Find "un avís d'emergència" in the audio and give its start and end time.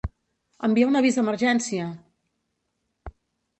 0.91-1.85